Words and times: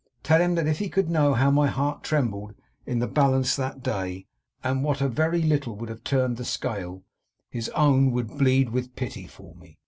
Tell 0.23 0.41
him 0.41 0.55
that 0.55 0.65
if 0.65 0.79
he 0.79 0.89
could 0.89 1.11
know 1.11 1.35
how 1.35 1.51
my 1.51 1.67
heart 1.67 2.01
trembled 2.03 2.55
in 2.87 2.97
the 2.97 3.07
balance 3.07 3.55
that 3.55 3.83
day, 3.83 4.25
and 4.63 4.83
what 4.83 4.99
a 4.99 5.07
very 5.07 5.43
little 5.43 5.75
would 5.75 5.89
have 5.89 6.03
turned 6.03 6.37
the 6.37 6.43
scale, 6.43 7.03
his 7.51 7.69
own 7.75 8.09
would 8.09 8.29
bleed 8.35 8.69
with 8.71 8.95
pity 8.95 9.27
for 9.27 9.53
me. 9.53 9.77